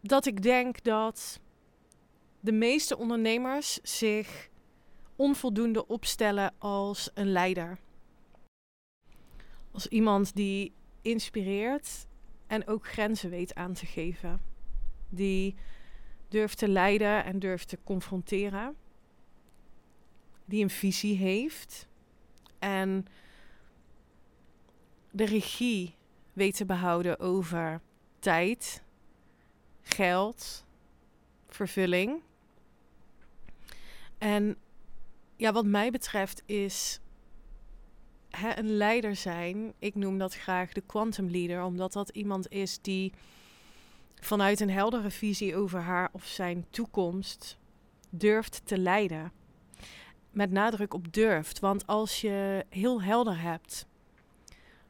dat 0.00 0.26
ik 0.26 0.42
denk 0.42 0.82
dat 0.82 1.40
de 2.40 2.52
meeste 2.52 2.96
ondernemers 2.96 3.78
zich 3.82 4.48
onvoldoende 5.16 5.86
opstellen 5.86 6.54
als 6.58 7.10
een 7.14 7.32
leider. 7.32 7.78
Als 9.70 9.86
iemand 9.86 10.34
die 10.34 10.72
inspireert 11.02 12.06
en 12.46 12.66
ook 12.66 12.86
grenzen 12.86 13.30
weet 13.30 13.54
aan 13.54 13.72
te 13.72 13.86
geven. 13.86 14.56
Die 15.08 15.54
durft 16.28 16.58
te 16.58 16.68
leiden 16.68 17.24
en 17.24 17.38
durft 17.38 17.68
te 17.68 17.78
confronteren. 17.84 18.76
Die 20.44 20.62
een 20.62 20.70
visie 20.70 21.16
heeft 21.16 21.86
en 22.58 23.06
de 25.10 25.24
regie 25.24 25.94
weet 26.32 26.56
te 26.56 26.64
behouden 26.64 27.18
over 27.18 27.80
tijd, 28.18 28.82
geld, 29.82 30.64
vervulling. 31.48 32.22
En 34.18 34.56
ja, 35.36 35.52
wat 35.52 35.66
mij 35.66 35.90
betreft 35.90 36.42
is 36.46 37.00
hè, 38.30 38.58
een 38.58 38.76
leider 38.76 39.16
zijn, 39.16 39.72
ik 39.78 39.94
noem 39.94 40.18
dat 40.18 40.34
graag 40.34 40.72
de 40.72 40.80
quantum 40.80 41.30
leader, 41.30 41.62
omdat 41.62 41.92
dat 41.92 42.08
iemand 42.08 42.50
is 42.50 42.78
die 42.80 43.12
vanuit 44.20 44.60
een 44.60 44.70
heldere 44.70 45.10
visie 45.10 45.56
over 45.56 45.80
haar 45.80 46.08
of 46.12 46.24
zijn 46.24 46.66
toekomst 46.70 47.58
durft 48.10 48.60
te 48.64 48.78
leiden. 48.78 49.32
Met 50.30 50.50
nadruk 50.50 50.94
op 50.94 51.12
durft, 51.12 51.58
want 51.58 51.86
als 51.86 52.20
je 52.20 52.64
heel 52.68 53.02
helder 53.02 53.40
hebt 53.40 53.86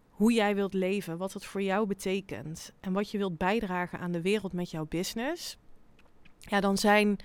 hoe 0.09 0.33
jij 0.33 0.55
wilt 0.55 0.75
leven, 0.75 1.19
wat 1.19 1.33
het 1.33 1.45
voor 1.45 1.63
jou 1.63 1.87
betekent 1.87 2.73
en 2.81 2.93
wat 2.93 3.11
je 3.11 3.19
wilt 3.19 3.39
bijdragen 3.39 3.99
aan 3.99 4.13
de 4.13 4.23
wereld 4.23 4.53
met 4.53 4.71
jouw 4.71 4.87
business, 4.87 5.59
ja, 6.39 6.61
dan 6.61 6.79
zijn 6.79 7.17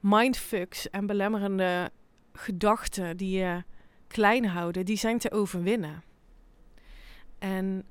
mindfucks 0.00 0.90
en 0.90 1.06
belemmerende 1.06 1.90
gedachten 2.32 3.16
die 3.16 3.38
je 3.38 3.64
klein 4.06 4.44
houden, 4.44 4.84
die 4.84 4.96
zijn 4.96 5.18
te 5.18 5.30
overwinnen. 5.30 6.02
En 7.38 7.84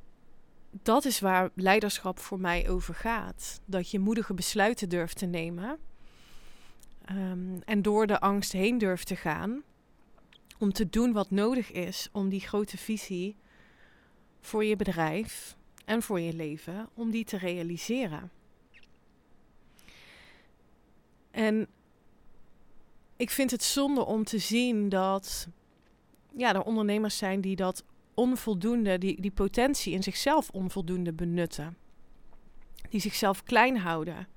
dat 0.71 1.05
is 1.05 1.19
waar 1.19 1.49
leiderschap 1.53 2.19
voor 2.19 2.39
mij 2.39 2.69
over 2.69 2.93
gaat. 2.93 3.61
Dat 3.65 3.91
je 3.91 3.99
moedige 3.99 4.33
besluiten 4.33 4.89
durft 4.89 5.17
te 5.17 5.25
nemen. 5.25 5.79
Ehm, 7.05 7.59
en 7.65 7.81
door 7.81 8.07
de 8.07 8.19
angst 8.19 8.51
heen 8.51 8.77
durft 8.77 9.07
te 9.07 9.15
gaan. 9.15 9.63
Om 10.57 10.73
te 10.73 10.89
doen 10.89 11.11
wat 11.11 11.31
nodig 11.31 11.71
is 11.71 12.09
om 12.11 12.29
die 12.29 12.39
grote 12.39 12.77
visie 12.77 13.35
voor 14.39 14.63
je 14.63 14.75
bedrijf 14.75 15.55
en 15.85 16.01
voor 16.01 16.19
je 16.19 16.33
leven, 16.33 16.89
om 16.93 17.11
die 17.11 17.25
te 17.25 17.37
realiseren. 17.37 18.31
En 21.31 21.67
ik 23.15 23.29
vind 23.29 23.51
het 23.51 23.63
zonde 23.63 24.05
om 24.05 24.23
te 24.23 24.37
zien 24.37 24.89
dat 24.89 25.47
ja, 26.35 26.53
er 26.53 26.63
ondernemers 26.63 27.17
zijn 27.17 27.41
die 27.41 27.55
dat 27.55 27.83
onvoldoende, 28.21 28.97
die, 28.97 29.21
die 29.21 29.31
potentie 29.31 29.93
in 29.93 30.03
zichzelf 30.03 30.49
onvoldoende 30.49 31.13
benutten. 31.13 31.77
Die 32.89 32.99
zichzelf 32.99 33.43
klein 33.43 33.77
houden. 33.77 34.27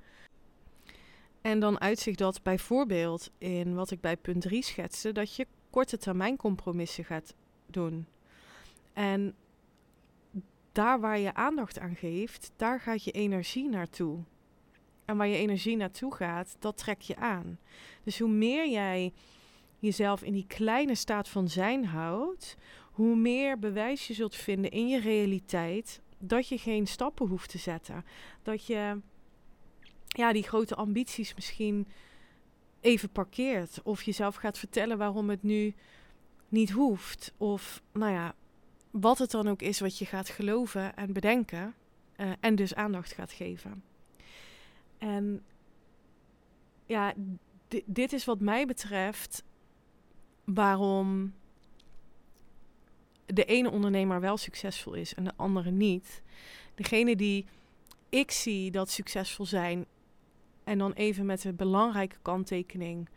En 1.40 1.60
dan 1.60 1.80
uitzicht 1.80 2.18
dat 2.18 2.42
bijvoorbeeld 2.42 3.30
in 3.38 3.74
wat 3.74 3.90
ik 3.90 4.00
bij 4.00 4.16
punt 4.16 4.40
3 4.40 4.62
schetste, 4.62 5.12
dat 5.12 5.36
je 5.36 5.46
korte 5.70 5.96
termijn 5.96 6.36
compromissen 6.36 7.04
gaat 7.04 7.34
doen. 7.66 8.06
En 8.92 9.34
daar 10.72 11.00
waar 11.00 11.18
je 11.18 11.34
aandacht 11.34 11.78
aan 11.78 11.96
geeft, 11.96 12.52
daar 12.56 12.80
gaat 12.80 13.04
je 13.04 13.10
energie 13.10 13.68
naartoe. 13.68 14.18
En 15.04 15.16
waar 15.16 15.28
je 15.28 15.36
energie 15.36 15.76
naartoe 15.76 16.14
gaat, 16.14 16.56
dat 16.58 16.76
trek 16.76 17.00
je 17.00 17.16
aan. 17.16 17.58
Dus 18.02 18.18
hoe 18.18 18.28
meer 18.30 18.68
jij 18.68 19.12
jezelf 19.78 20.22
in 20.22 20.32
die 20.32 20.46
kleine 20.46 20.94
staat 20.94 21.28
van 21.28 21.48
zijn 21.48 21.84
houdt, 21.84 22.56
hoe 22.94 23.16
meer 23.16 23.58
bewijs 23.58 24.06
je 24.06 24.14
zult 24.14 24.36
vinden 24.36 24.70
in 24.70 24.88
je 24.88 25.00
realiteit 25.00 26.00
dat 26.18 26.48
je 26.48 26.58
geen 26.58 26.86
stappen 26.86 27.26
hoeft 27.26 27.50
te 27.50 27.58
zetten. 27.58 28.04
Dat 28.42 28.66
je 28.66 29.00
ja, 30.06 30.32
die 30.32 30.42
grote 30.42 30.74
ambities 30.74 31.34
misschien 31.34 31.86
even 32.80 33.10
parkeert. 33.10 33.82
Of 33.82 34.02
jezelf 34.02 34.34
gaat 34.34 34.58
vertellen 34.58 34.98
waarom 34.98 35.30
het 35.30 35.42
nu 35.42 35.74
niet 36.48 36.70
hoeft. 36.70 37.32
Of 37.36 37.82
nou 37.92 38.12
ja, 38.12 38.34
wat 38.90 39.18
het 39.18 39.30
dan 39.30 39.48
ook 39.48 39.62
is 39.62 39.80
wat 39.80 39.98
je 39.98 40.06
gaat 40.06 40.28
geloven 40.28 40.96
en 40.96 41.12
bedenken. 41.12 41.74
Uh, 42.16 42.32
en 42.40 42.54
dus 42.54 42.74
aandacht 42.74 43.12
gaat 43.12 43.32
geven. 43.32 43.82
En 44.98 45.44
ja, 46.86 47.14
dit 47.84 48.12
is 48.12 48.24
wat 48.24 48.40
mij 48.40 48.66
betreft 48.66 49.44
waarom 50.44 51.34
de 53.26 53.44
ene 53.44 53.70
ondernemer 53.70 54.20
wel 54.20 54.36
succesvol 54.36 54.94
is 54.94 55.14
en 55.14 55.24
de 55.24 55.32
andere 55.36 55.70
niet. 55.70 56.22
Degene 56.74 57.16
die 57.16 57.46
ik 58.08 58.30
zie 58.30 58.70
dat 58.70 58.90
succesvol 58.90 59.46
zijn, 59.46 59.86
en 60.64 60.78
dan 60.78 60.92
even 60.92 61.26
met 61.26 61.42
de 61.42 61.52
belangrijke 61.52 62.16
kanttekening. 62.22 63.08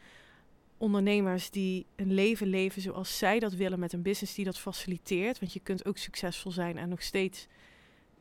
Ondernemers 0.77 1.49
die 1.49 1.85
een 1.95 2.13
leven 2.13 2.47
leven 2.47 2.81
zoals 2.81 3.17
zij 3.17 3.39
dat 3.39 3.53
willen 3.53 3.79
met 3.79 3.93
een 3.93 4.01
business 4.01 4.35
die 4.35 4.45
dat 4.45 4.59
faciliteert. 4.59 5.39
Want 5.39 5.53
je 5.53 5.59
kunt 5.59 5.85
ook 5.85 5.97
succesvol 5.97 6.51
zijn 6.51 6.77
en 6.77 6.89
nog 6.89 7.01
steeds 7.01 7.47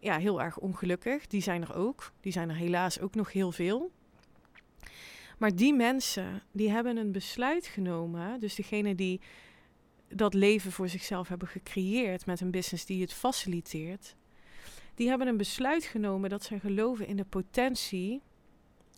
ja, 0.00 0.18
heel 0.18 0.42
erg 0.42 0.58
ongelukkig. 0.58 1.26
Die 1.26 1.42
zijn 1.42 1.62
er 1.62 1.74
ook. 1.74 2.12
Die 2.20 2.32
zijn 2.32 2.48
er 2.48 2.56
helaas 2.56 3.00
ook 3.00 3.14
nog 3.14 3.32
heel 3.32 3.52
veel. 3.52 3.90
Maar 5.38 5.56
die 5.56 5.74
mensen, 5.74 6.42
die 6.52 6.70
hebben 6.70 6.96
een 6.96 7.12
besluit 7.12 7.66
genomen. 7.66 8.40
Dus 8.40 8.54
degene 8.54 8.94
die 8.94 9.20
dat 10.08 10.34
leven 10.34 10.72
voor 10.72 10.88
zichzelf 10.88 11.28
hebben 11.28 11.48
gecreëerd 11.48 12.26
met 12.26 12.40
een 12.40 12.50
business 12.50 12.86
die 12.86 13.00
het 13.00 13.12
faciliteert. 13.12 14.16
Die 14.94 15.08
hebben 15.08 15.26
een 15.26 15.36
besluit 15.36 15.84
genomen 15.84 16.30
dat 16.30 16.42
zij 16.42 16.58
geloven 16.58 17.06
in 17.06 17.16
de 17.16 17.24
potentie 17.24 18.22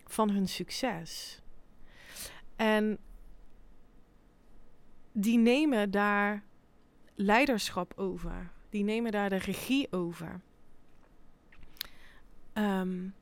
van 0.07 0.31
hun 0.31 0.49
succes. 0.49 1.41
En 2.57 2.99
die 5.13 5.39
nemen 5.39 5.91
daar 5.91 6.43
leiderschap 7.15 7.93
over. 7.97 8.51
Die 8.71 8.85
nemen 8.85 9.13
daar 9.13 9.29
de 9.29 9.37
regie 9.37 9.93
over. 9.93 10.41
Um, 12.55 13.15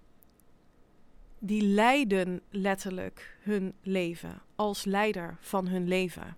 die 1.39 1.63
leiden 1.63 2.41
letterlijk 2.51 3.39
hun 3.41 3.75
leven 3.83 4.43
als 4.55 4.85
leider 4.85 5.37
van 5.41 5.67
hun 5.67 5.89
leven. 5.89 6.37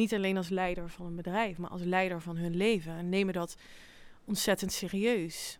Niet 0.00 0.14
alleen 0.14 0.36
als 0.36 0.48
leider 0.48 0.88
van 0.88 1.06
een 1.06 1.16
bedrijf, 1.16 1.58
maar 1.58 1.70
als 1.70 1.82
leider 1.82 2.20
van 2.20 2.36
hun 2.36 2.56
leven. 2.56 2.92
En 2.92 3.08
nemen 3.08 3.34
dat 3.34 3.56
ontzettend 4.24 4.72
serieus. 4.72 5.58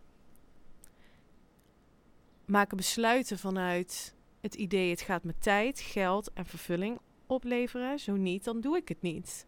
Maken 2.44 2.76
besluiten 2.76 3.38
vanuit 3.38 4.14
het 4.40 4.54
idee: 4.54 4.90
het 4.90 5.00
gaat 5.00 5.24
me 5.24 5.34
tijd, 5.38 5.80
geld 5.80 6.32
en 6.32 6.46
vervulling 6.46 6.98
opleveren. 7.26 7.98
Zo 7.98 8.16
niet, 8.16 8.44
dan 8.44 8.60
doe 8.60 8.76
ik 8.76 8.88
het 8.88 9.02
niet. 9.02 9.46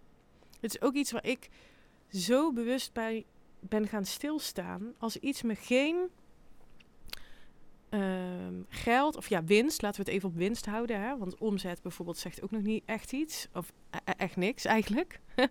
Het 0.61 0.75
is 0.75 0.81
ook 0.81 0.95
iets 0.95 1.13
waar 1.13 1.27
ik 1.27 1.49
zo 2.11 2.53
bewust 2.53 2.93
bij 2.93 3.27
ben 3.61 3.89
gaan 3.89 4.05
stilstaan. 4.05 4.95
Als 4.99 5.17
iets 5.17 5.43
me 5.43 5.55
geen 5.55 6.09
ehm, 7.93 8.55
geld, 8.69 9.17
of 9.17 9.29
ja, 9.29 9.45
winst, 9.45 9.83
laten 9.83 10.05
we 10.05 10.11
het 10.11 10.17
even 10.17 10.29
op 10.29 10.37
winst 10.37 10.67
houden, 10.67 11.01
hè? 11.01 11.19
want 11.19 11.39
omzet 11.39 11.83
bijvoorbeeld 11.83 12.19
zegt 12.19 12.43
ook 12.43 12.51
nog 12.51 12.63
niet 12.63 12.83
echt 12.87 13.13
iets, 13.13 13.49
of 13.55 13.73
e- 13.91 13.97
e- 14.05 14.13
echt 14.17 14.37
niks 14.37 14.65
eigenlijk. 14.65 15.21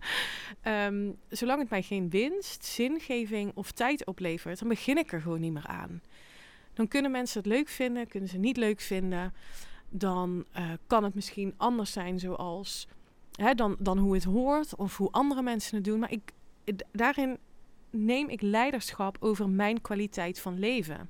Ehm, 0.61 1.11
zolang 1.29 1.59
het 1.59 1.69
mij 1.69 1.81
geen 1.81 2.09
winst, 2.09 2.65
zingeving 2.65 3.51
of 3.55 3.71
tijd 3.71 4.05
oplevert, 4.05 4.59
dan 4.59 4.67
begin 4.67 4.97
ik 4.97 5.11
er 5.11 5.21
gewoon 5.21 5.39
niet 5.39 5.53
meer 5.53 5.67
aan. 5.67 6.01
Dan 6.73 6.87
kunnen 6.87 7.11
mensen 7.11 7.37
het 7.37 7.51
leuk 7.51 7.69
vinden, 7.69 8.07
kunnen 8.07 8.29
ze 8.29 8.37
niet 8.37 8.57
leuk 8.57 8.81
vinden. 8.81 9.33
Dan 9.89 10.45
eh, 10.51 10.71
kan 10.87 11.03
het 11.03 11.13
misschien 11.13 11.53
anders 11.57 11.91
zijn 11.91 12.19
zoals 12.19 12.87
hè, 13.35 13.53
dan, 13.53 13.75
dan 13.79 13.97
hoe 13.97 14.13
het 14.13 14.23
hoort 14.23 14.75
of 14.75 14.97
hoe 14.97 15.11
andere 15.11 15.41
mensen 15.41 15.75
het 15.75 15.85
doen. 15.85 15.99
Maar 15.99 16.11
ik, 16.11 16.31
daarin 16.91 17.37
neem 17.89 18.29
ik 18.29 18.41
leiderschap 18.41 19.17
over 19.19 19.49
mijn 19.49 19.81
kwaliteit 19.81 20.39
van 20.39 20.59
leven. 20.59 21.09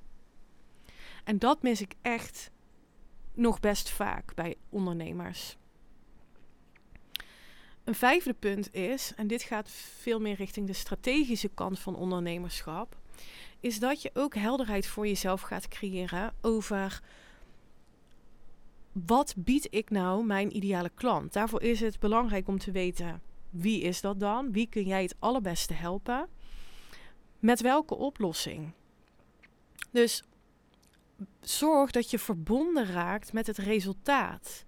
En 1.24 1.40
dat 1.40 1.62
mis 1.62 1.82
ik 1.82 1.94
echt 2.02 2.52
nog 3.34 3.60
best 3.60 3.90
vaak 3.90 4.36
bij 4.36 4.56
ondernemers. 4.70 5.58
Een 7.84 7.96
vijfde 7.96 8.34
punt 8.34 8.74
is, 8.74 9.14
en 9.16 9.28
dit 9.28 9.42
gaat 9.42 9.70
veel 9.70 10.20
meer 10.20 10.36
richting 10.36 10.68
de 10.68 10.74
strategische 10.74 11.50
kant 11.50 11.80
van 11.80 11.96
ondernemerschap, 11.96 12.98
is 13.60 13.80
dat 13.80 14.02
je 14.02 14.12
ook 14.14 14.36
helderheid 14.36 14.88
voor 14.88 15.08
jezelf 15.08 15.42
gaat 15.42 15.68
creëren 15.68 16.34
over 16.42 17.02
wat 18.92 19.34
bied 19.38 19.68
ik 19.70 19.90
nou 19.90 20.26
mijn 20.26 20.56
ideale 20.56 20.92
klant. 20.96 21.34
Daarvoor 21.34 21.62
is 21.62 21.80
het 21.80 22.00
belangrijk 22.00 22.48
om 22.48 22.60
te 22.60 22.72
weten 22.72 23.22
wie 23.52 23.82
is 23.82 24.02
dat 24.02 24.20
dan? 24.20 24.52
Wie 24.52 24.68
kun 24.70 24.84
jij 24.84 25.02
het 25.02 25.16
allerbeste 25.20 25.74
helpen? 25.74 26.28
Met 27.40 27.62
welke 27.62 27.96
oplossing? 27.96 28.72
Dus 29.92 30.24
zorg 31.42 31.92
dat 31.92 32.12
je 32.12 32.20
verbonden 32.20 32.86
raakt 32.86 33.34
met 33.34 33.48
het 33.48 33.58
resultaat. 33.58 34.66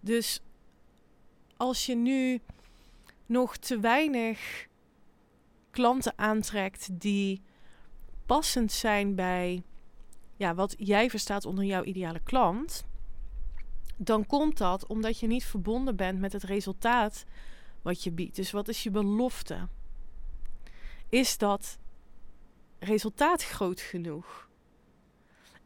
Dus 0.00 0.40
als 1.56 1.86
je 1.86 1.96
nu 1.96 2.40
nog 3.26 3.56
te 3.56 3.80
weinig 3.80 4.66
klanten 5.70 6.12
aantrekt 6.16 7.00
die 7.00 7.42
passend 8.26 8.72
zijn 8.72 9.14
bij 9.14 9.62
ja, 10.36 10.54
wat 10.54 10.74
jij 10.78 11.10
verstaat 11.10 11.44
onder 11.44 11.64
jouw 11.64 11.82
ideale 11.82 12.20
klant, 12.20 12.84
dan 13.96 14.26
komt 14.26 14.58
dat 14.58 14.86
omdat 14.86 15.18
je 15.18 15.26
niet 15.26 15.44
verbonden 15.44 15.96
bent 15.96 16.20
met 16.20 16.32
het 16.32 16.42
resultaat 16.42 17.24
wat 17.82 18.02
je 18.02 18.10
biedt. 18.10 18.36
Dus 18.36 18.50
wat 18.50 18.68
is 18.68 18.82
je 18.82 18.90
belofte? 18.90 19.68
Is 21.08 21.38
dat 21.38 21.78
resultaat 22.78 23.44
groot 23.44 23.80
genoeg? 23.80 24.47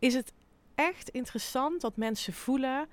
Is 0.02 0.14
het 0.14 0.32
echt 0.74 1.08
interessant 1.08 1.80
dat 1.80 1.96
mensen 1.96 2.32
voelen: 2.32 2.88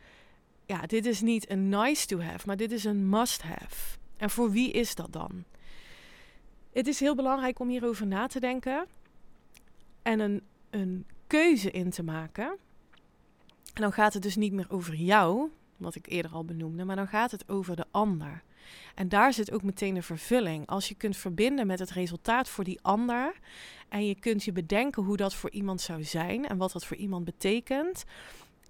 ja, 0.66 0.82
dit 0.82 1.06
is 1.06 1.22
niet 1.22 1.50
een 1.50 1.70
nice 1.70 2.06
to 2.06 2.22
have, 2.22 2.48
maar 2.48 2.58
dit 2.58 2.72
is 2.72 2.84
een 2.84 3.10
must 3.10 3.42
have. 3.42 3.98
En 4.18 4.30
voor 4.30 4.52
wie 4.52 4.72
is 4.72 4.96
dat 4.96 5.14
dan? 5.14 5.44
Het 6.74 6.88
is 6.88 7.00
heel 7.00 7.16
belangrijk 7.16 7.60
om 7.60 7.70
hierover 7.70 8.08
na 8.08 8.28
te 8.28 8.40
denken 8.40 8.88
en 10.02 10.20
een, 10.20 10.42
een 10.70 11.06
keuze 11.28 11.72
in 11.72 11.90
te 11.90 12.04
maken. 12.04 12.58
En 13.74 13.82
dan 13.82 13.92
gaat 13.92 14.14
het 14.14 14.24
dus 14.24 14.36
niet 14.36 14.54
meer 14.54 14.68
over 14.70 14.96
jou, 14.96 15.50
wat 15.78 15.96
ik 15.96 16.08
eerder 16.08 16.32
al 16.32 16.46
benoemde, 16.46 16.84
maar 16.84 16.96
dan 16.96 17.08
gaat 17.08 17.32
het 17.32 17.50
over 17.50 17.76
de 17.76 17.86
ander. 17.92 18.44
En 18.96 19.10
daar 19.10 19.34
zit 19.34 19.52
ook 19.52 19.64
meteen 19.64 19.94
de 19.94 20.02
vervulling. 20.02 20.68
Als 20.68 20.88
je 20.88 20.96
kunt 20.96 21.18
verbinden 21.18 21.68
met 21.68 21.80
het 21.80 21.92
resultaat 21.92 22.50
voor 22.50 22.64
die 22.64 22.80
ander 22.82 23.40
en 23.90 24.06
je 24.06 24.16
kunt 24.16 24.44
je 24.44 24.52
bedenken 24.52 25.04
hoe 25.04 25.18
dat 25.18 25.36
voor 25.36 25.52
iemand 25.52 25.82
zou 25.82 26.04
zijn 26.04 26.48
en 26.48 26.58
wat 26.58 26.72
dat 26.72 26.86
voor 26.86 26.98
iemand 26.98 27.26
betekent, 27.26 28.04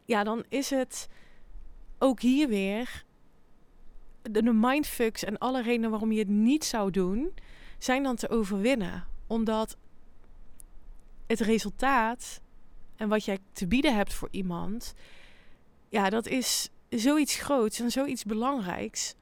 ja, 0.05 0.23
dan 0.23 0.43
is 0.49 0.69
het 0.69 1.07
ook 1.99 2.21
hier 2.21 2.47
weer 2.47 3.03
de, 4.21 4.53
mindfucks 4.53 5.23
en 5.23 5.37
alle 5.37 5.61
redenen 5.61 5.89
waarom 5.89 6.11
je 6.11 6.19
het 6.19 6.27
niet 6.27 6.65
zou 6.65 6.91
doen, 6.91 7.33
zijn 7.77 8.03
dan 8.03 8.15
te 8.15 8.29
overwinnen. 8.29 9.07
Omdat 9.27 9.77
het 11.27 11.39
resultaat 11.39 12.41
en 12.95 13.09
wat 13.09 13.25
jij 13.25 13.39
te 13.51 13.67
bieden 13.67 13.95
hebt 13.95 14.13
voor 14.13 14.27
iemand, 14.31 14.93
ja, 15.89 16.09
dat 16.09 16.27
is 16.27 16.69
zoiets 16.89 17.35
groots 17.35 17.79
en 17.79 17.91
zoiets 17.91 18.23
belangrijks. 18.23 19.15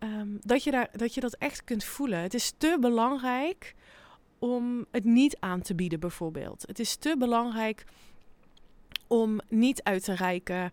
Ehm, 0.00 0.28
dat, 0.40 0.64
je 0.64 0.70
daar, 0.70 0.88
dat 0.92 1.14
je 1.14 1.20
dat 1.20 1.34
echt 1.34 1.64
kunt 1.64 1.84
voelen. 1.84 2.18
Het 2.18 2.34
is 2.34 2.52
te 2.56 2.76
belangrijk 2.80 3.74
om 4.38 4.86
het 4.90 5.04
niet 5.04 5.36
aan 5.40 5.60
te 5.60 5.74
bieden, 5.74 6.00
bijvoorbeeld. 6.00 6.64
Het 6.66 6.78
is 6.78 6.96
te 6.96 7.16
belangrijk 7.18 7.84
om 9.06 9.40
niet 9.48 9.82
uit 9.82 10.04
te 10.04 10.14
reiken 10.14 10.72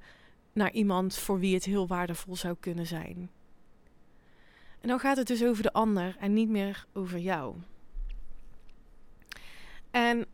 naar 0.53 0.71
iemand 0.71 1.17
voor 1.17 1.39
wie 1.39 1.53
het 1.53 1.65
heel 1.65 1.87
waardevol 1.87 2.35
zou 2.35 2.55
kunnen 2.59 2.87
zijn. 2.87 3.29
En 4.79 4.87
dan 4.87 4.99
gaat 4.99 5.17
het 5.17 5.27
dus 5.27 5.43
over 5.43 5.63
de 5.63 5.73
ander 5.73 6.15
en 6.19 6.33
niet 6.33 6.49
meer 6.49 6.85
over 6.93 7.19
jou. 7.19 7.55
En 9.91 10.25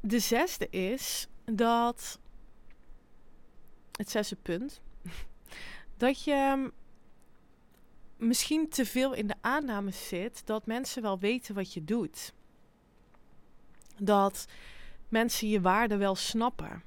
de 0.00 0.18
zesde 0.18 0.68
is 0.70 1.28
dat. 1.44 2.20
Het 3.92 4.10
zesde 4.10 4.36
punt. 4.36 4.80
Dat 5.96 6.24
je 6.24 6.72
misschien 8.22 8.68
te 8.68 8.86
veel 8.86 9.12
in 9.12 9.26
de 9.26 9.34
aanname 9.40 9.90
zit 9.90 10.46
dat 10.46 10.66
mensen 10.66 11.02
wel 11.02 11.18
weten 11.18 11.54
wat 11.54 11.72
je 11.72 11.84
doet. 11.84 12.34
Dat 13.98 14.46
mensen 15.08 15.48
je 15.48 15.60
waarde 15.60 15.96
wel 15.96 16.14
snappen. 16.14 16.82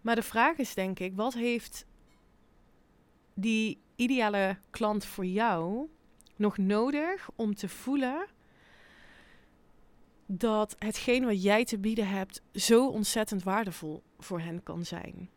Maar 0.00 0.14
de 0.14 0.22
vraag 0.22 0.56
is 0.56 0.74
denk 0.74 0.98
ik, 0.98 1.16
wat 1.16 1.34
heeft 1.34 1.86
die 3.34 3.80
ideale 3.96 4.58
klant 4.70 5.04
voor 5.04 5.26
jou 5.26 5.88
nog 6.36 6.58
nodig 6.58 7.28
om 7.36 7.54
te 7.54 7.68
voelen 7.68 8.26
dat 10.26 10.76
hetgeen 10.78 11.24
wat 11.24 11.42
jij 11.42 11.64
te 11.64 11.78
bieden 11.78 12.08
hebt 12.08 12.42
zo 12.52 12.88
ontzettend 12.88 13.42
waardevol 13.42 14.02
voor 14.18 14.40
hen 14.40 14.62
kan 14.62 14.84
zijn. 14.84 15.30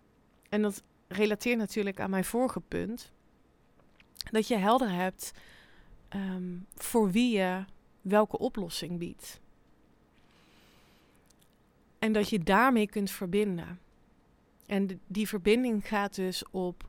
En 0.49 0.61
dat 0.61 0.83
relateert 1.07 1.57
natuurlijk 1.57 1.99
aan 1.99 2.09
mijn 2.09 2.25
vorige 2.25 2.59
punt. 2.59 3.11
Dat 4.31 4.47
je 4.47 4.57
helder 4.57 4.91
hebt 4.91 5.31
ehm, 6.09 6.57
voor 6.75 7.11
wie 7.11 7.37
je 7.37 7.65
welke 8.01 8.37
oplossing 8.37 8.97
biedt. 8.97 9.39
En 11.99 12.13
dat 12.13 12.29
je 12.29 12.39
daarmee 12.39 12.87
kunt 12.87 13.11
verbinden. 13.11 13.79
En 14.65 15.01
die 15.07 15.27
verbinding 15.27 15.87
gaat 15.87 16.15
dus 16.15 16.43
op 16.51 16.87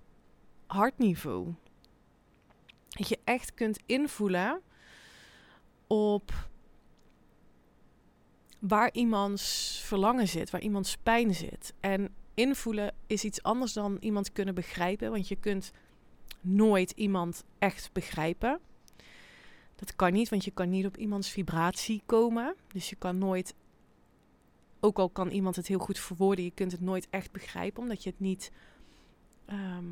hartniveau. 0.67 1.55
Dat 2.89 3.09
je 3.09 3.19
echt 3.25 3.55
kunt 3.55 3.81
invoelen 3.87 4.61
op 5.87 6.49
waar 8.59 8.93
iemands 8.93 9.81
verlangen 9.85 10.29
zit, 10.29 10.51
waar 10.51 10.61
iemands 10.61 10.97
pijn 10.97 11.35
zit. 11.35 11.75
En 11.81 12.15
invoelen 12.35 12.95
is 13.07 13.25
iets 13.25 13.43
anders 13.43 13.73
dan 13.73 13.97
iemand 14.01 14.33
kunnen 14.33 14.55
begrijpen, 14.55 15.11
want 15.11 15.29
je 15.29 15.37
kunt 15.37 15.73
nooit 16.41 16.91
iemand 16.91 17.45
echt 17.59 17.93
begrijpen. 17.93 18.61
Dat 19.75 19.97
kan 19.97 20.13
niet, 20.13 20.29
want 20.29 20.45
je 20.45 20.51
kan 20.51 20.71
niet 20.71 20.87
op 20.87 20.97
iemands 20.97 21.31
vibratie 21.31 22.03
komen. 22.07 22.55
Dus 22.73 22.91
je 22.91 22.97
kan 22.97 23.19
nooit, 23.19 23.55
ook 24.81 24.99
al 24.99 25.09
kan 25.09 25.29
iemand 25.29 25.57
het 25.57 25.67
heel 25.67 25.79
goed 25.79 25.99
verwoorden, 25.99 26.45
je 26.45 26.51
kunt 26.55 26.73
het 26.73 26.81
nooit 26.81 27.07
echt 27.11 27.33
begrijpen, 27.33 27.83
omdat 27.83 28.03
je 28.03 28.11
het 28.11 28.21
niet 28.21 28.53
ehm, 29.47 29.85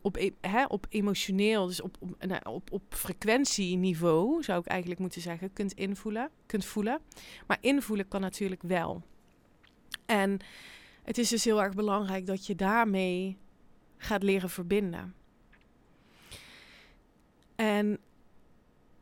op, 0.00 0.16
e-, 0.16 0.64
op 0.68 0.86
emotioneel, 0.88 1.66
dus 1.66 1.80
op, 1.80 1.96
op, 2.00 2.16
op, 2.44 2.72
op 2.72 2.82
frequentieniveau, 2.88 4.42
zou 4.42 4.60
ik 4.60 4.66
eigenlijk 4.66 5.00
moeten 5.00 5.20
zeggen, 5.20 5.52
kunt 5.52 5.72
invoelen, 5.72 6.30
kunt 6.46 6.64
voelen. 6.64 7.00
Maar 7.46 7.58
invoelen 7.60 8.08
kan 8.08 8.20
natuurlijk 8.20 8.62
wel. 8.62 9.02
En 10.06 10.38
het 11.02 11.18
is 11.18 11.28
dus 11.28 11.44
heel 11.44 11.62
erg 11.62 11.74
belangrijk 11.74 12.26
dat 12.26 12.46
je 12.46 12.54
daarmee 12.54 13.36
gaat 13.96 14.22
leren 14.22 14.50
verbinden. 14.50 15.14
En 17.56 17.98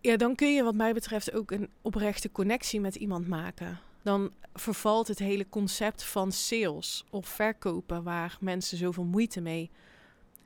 ja, 0.00 0.16
dan 0.16 0.34
kun 0.34 0.54
je 0.54 0.62
wat 0.62 0.74
mij 0.74 0.92
betreft 0.92 1.32
ook 1.32 1.50
een 1.50 1.70
oprechte 1.82 2.32
connectie 2.32 2.80
met 2.80 2.94
iemand 2.94 3.28
maken. 3.28 3.78
Dan 4.02 4.32
vervalt 4.54 5.08
het 5.08 5.18
hele 5.18 5.48
concept 5.48 6.04
van 6.04 6.32
sales 6.32 7.04
of 7.10 7.28
verkopen, 7.28 8.02
waar 8.02 8.36
mensen 8.40 8.78
zoveel 8.78 9.04
moeite 9.04 9.40
mee 9.40 9.70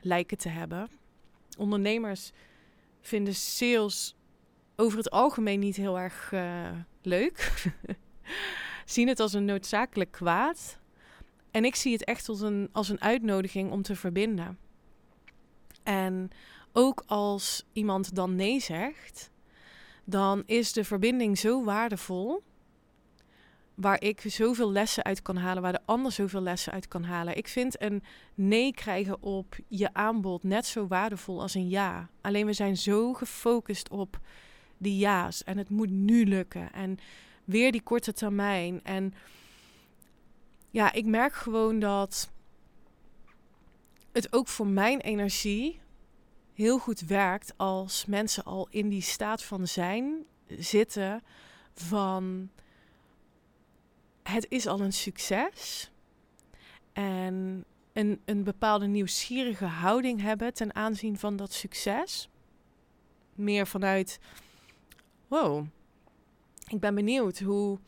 lijken 0.01 0.38
te 0.38 0.49
hebben. 0.49 0.88
Ondernemers 1.57 2.33
vinden 3.01 3.35
sales 3.35 4.16
over 4.77 4.99
het 4.99 5.11
algemeen 5.11 5.61
niet 5.61 5.77
heel 5.77 5.99
erg 5.99 6.33
uh, 6.33 6.71
leuk. 7.03 7.53
Zien 8.85 9.09
het 9.09 9.21
als 9.21 9.33
een 9.33 9.44
noodzakelijk 9.44 10.11
kwaad. 10.11 10.79
En 11.51 11.64
ik 11.64 11.75
zie 11.75 11.92
het 11.92 12.05
echt 12.05 12.29
als 12.29 12.40
een, 12.40 12.68
als 12.73 12.88
een 12.88 13.01
uitnodiging 13.01 13.71
om 13.71 13.83
te 13.83 13.97
verbinden. 13.97 14.59
En 15.83 16.31
ook 16.79 17.03
als 17.07 17.64
iemand 17.73 18.14
dan 18.14 18.35
nee 18.35 18.61
zegt, 18.61 19.31
dan 20.05 20.43
is 20.47 20.73
de 20.73 20.85
verbinding 20.85 21.38
zo 21.38 21.64
waardevol 21.64 22.43
waar 23.75 24.03
ik 24.03 24.21
zoveel 24.27 24.73
lessen 24.73 25.05
uit 25.05 25.23
kan 25.23 25.37
halen, 25.37 25.62
waar 25.62 25.73
de 25.73 25.81
ander 25.85 26.12
zoveel 26.12 26.41
lessen 26.41 26.73
uit 26.73 26.88
kan 26.88 27.05
halen. 27.05 27.37
Ik 27.37 27.49
vind 27.49 27.83
een 27.83 28.03
nee 28.35 28.73
krijgen 28.73 29.23
op 29.23 29.57
je 29.69 29.95
aanbod 29.95 30.43
net 30.43 30.67
zo 30.67 30.87
waardevol 30.87 31.41
als 31.41 31.55
een 31.55 31.69
ja. 31.69 32.09
Alleen 32.21 32.47
we 32.47 32.53
zijn 32.53 32.77
zo 32.77 33.12
gefocust 33.12 33.88
op 33.88 34.21
die 34.77 34.99
ja's 34.99 35.45
en 35.45 35.59
het 35.59 35.71
moet 35.71 35.91
nu 35.91 36.27
lukken 36.27 36.73
en 36.73 36.99
weer 37.45 37.73
die 37.73 37.83
korte 37.83 38.12
termijn. 38.12 38.81
En 38.85 39.14
ja, 40.71 40.93
ik 40.93 41.05
merk 41.07 41.35
gewoon 41.35 41.79
dat 41.79 42.31
het 44.12 44.33
ook 44.33 44.49
voor 44.49 44.67
mijn 44.67 45.01
energie 45.01 45.81
heel 46.59 46.79
goed 46.79 47.01
werkt 47.01 47.53
als 47.57 48.07
mensen 48.07 48.44
al 48.44 48.66
in 48.71 48.88
die 48.88 49.03
staat 49.03 49.42
van 49.42 49.68
zijn 49.68 50.25
zitten 50.47 51.23
van 51.75 52.51
het 54.23 54.47
is 54.49 54.66
al 54.66 54.81
een 54.81 54.92
succes 54.92 55.90
en 56.92 57.64
een, 57.92 58.21
een 58.25 58.44
bepaalde 58.44 58.87
nieuwsgierige 58.87 59.64
houding 59.64 60.21
hebben 60.21 60.55
ten 60.55 60.75
aanzien 60.75 61.18
van 61.18 61.37
dat 61.37 61.53
succes. 61.53 62.29
Meer 63.35 63.66
vanuit, 63.66 64.18
wow, 65.29 65.66
ik 66.68 66.81
ben 66.81 66.94
benieuwd 66.94 67.38
hoe 67.38 67.79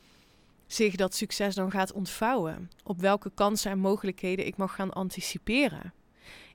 zich 0.66 0.96
dat 0.96 1.14
succes 1.14 1.54
dan 1.54 1.70
gaat 1.70 1.92
ontvouwen. 1.92 2.70
Op 2.84 3.00
welke 3.00 3.30
kansen 3.34 3.70
en 3.70 3.78
mogelijkheden 3.78 4.46
ik 4.46 4.56
mag 4.56 4.74
gaan 4.74 4.92
anticiperen. 4.92 5.92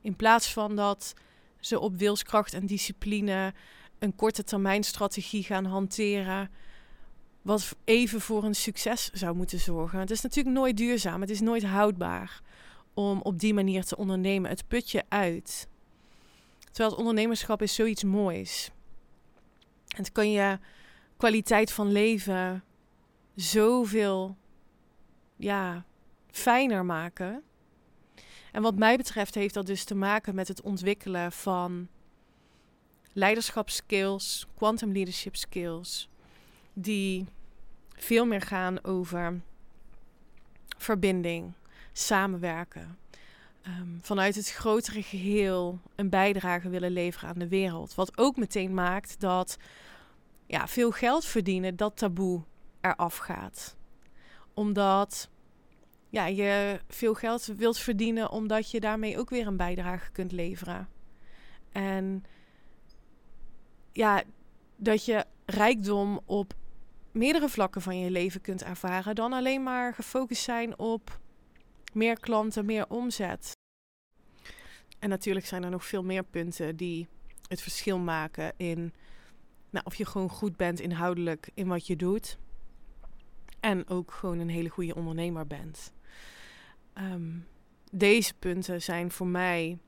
In 0.02 0.16
plaats 0.16 0.52
van 0.52 0.76
dat 0.76 1.14
ze 1.66 1.80
op 1.80 1.96
wilskracht 1.96 2.54
en 2.54 2.66
discipline 2.66 3.54
een 3.98 4.14
korte 4.14 4.44
termijn 4.44 4.84
strategie 4.84 5.42
gaan 5.42 5.64
hanteren. 5.64 6.50
Wat 7.42 7.76
even 7.84 8.20
voor 8.20 8.44
een 8.44 8.54
succes 8.54 9.10
zou 9.12 9.36
moeten 9.36 9.60
zorgen. 9.60 9.98
Het 9.98 10.10
is 10.10 10.20
natuurlijk 10.20 10.56
nooit 10.56 10.76
duurzaam. 10.76 11.20
Het 11.20 11.30
is 11.30 11.40
nooit 11.40 11.64
houdbaar 11.64 12.40
om 12.94 13.20
op 13.22 13.38
die 13.38 13.54
manier 13.54 13.84
te 13.84 13.96
ondernemen. 13.96 14.50
Het 14.50 14.68
put 14.68 14.90
je 14.90 15.04
uit. 15.08 15.68
Terwijl 16.64 16.90
het 16.90 16.98
ondernemerschap 16.98 17.62
is 17.62 17.74
zoiets 17.74 18.04
moois. 18.04 18.70
Het 19.88 20.12
kan 20.12 20.30
je 20.30 20.58
kwaliteit 21.16 21.72
van 21.72 21.92
leven 21.92 22.64
zoveel 23.34 24.36
ja, 25.36 25.84
fijner 26.30 26.84
maken. 26.84 27.42
En 28.56 28.62
wat 28.62 28.76
mij 28.76 28.96
betreft 28.96 29.34
heeft 29.34 29.54
dat 29.54 29.66
dus 29.66 29.84
te 29.84 29.94
maken 29.94 30.34
met 30.34 30.48
het 30.48 30.60
ontwikkelen 30.60 31.32
van 31.32 31.88
leiderschapskills, 33.12 34.46
quantum 34.54 34.92
leadership 34.92 35.36
skills, 35.36 36.08
die 36.72 37.26
veel 37.88 38.26
meer 38.26 38.40
gaan 38.40 38.84
over 38.84 39.40
verbinding, 40.78 41.52
samenwerken. 41.92 42.98
Ehm, 43.62 43.98
vanuit 44.00 44.34
het 44.34 44.50
grotere 44.50 45.02
geheel 45.02 45.80
een 45.94 46.10
bijdrage 46.10 46.68
willen 46.68 46.90
leveren 46.90 47.28
aan 47.28 47.38
de 47.38 47.48
wereld. 47.48 47.94
Wat 47.94 48.18
ook 48.18 48.36
meteen 48.36 48.74
maakt 48.74 49.20
dat 49.20 49.56
ja, 50.46 50.68
veel 50.68 50.90
geld 50.90 51.24
verdienen, 51.24 51.76
dat 51.76 51.96
taboe 51.96 52.42
eraf 52.80 53.16
gaat. 53.16 53.76
Omdat 54.54 55.28
ja, 56.16 56.26
je 56.26 56.80
veel 56.88 57.14
geld 57.14 57.46
wilt 57.46 57.78
verdienen, 57.78 58.30
omdat 58.30 58.70
je 58.70 58.80
daarmee 58.80 59.18
ook 59.18 59.30
weer 59.30 59.46
een 59.46 59.56
bijdrage 59.56 60.10
kunt 60.10 60.32
leveren. 60.32 60.88
En 61.72 62.24
ja, 63.92 64.22
dat 64.76 65.04
je 65.04 65.24
rijkdom 65.46 66.20
op 66.24 66.54
meerdere 67.12 67.48
vlakken 67.48 67.82
van 67.82 67.98
je 67.98 68.10
leven 68.10 68.40
kunt 68.40 68.62
ervaren 68.62 69.14
dan 69.14 69.32
alleen 69.32 69.62
maar 69.62 69.94
gefocust 69.94 70.42
zijn 70.42 70.78
op 70.78 71.20
meer 71.92 72.20
klanten, 72.20 72.64
meer 72.64 72.88
omzet. 72.88 73.52
En 74.98 75.08
natuurlijk 75.08 75.46
zijn 75.46 75.62
er 75.62 75.70
nog 75.70 75.84
veel 75.84 76.02
meer 76.02 76.24
punten 76.24 76.76
die 76.76 77.08
het 77.48 77.62
verschil 77.62 77.98
maken 77.98 78.52
in 78.56 78.92
nou, 79.70 79.84
of 79.84 79.94
je 79.94 80.06
gewoon 80.06 80.28
goed 80.28 80.56
bent 80.56 80.80
inhoudelijk 80.80 81.50
in 81.54 81.68
wat 81.68 81.86
je 81.86 81.96
doet. 81.96 82.38
En 83.60 83.88
ook 83.88 84.12
gewoon 84.12 84.38
een 84.38 84.48
hele 84.48 84.68
goede 84.68 84.94
ondernemer 84.94 85.46
bent. 85.46 85.94
Ehm, 86.96 87.38
deze 87.92 88.34
punten 88.34 88.82
zijn 88.82 89.10
voor 89.10 89.26
mij 89.26 89.78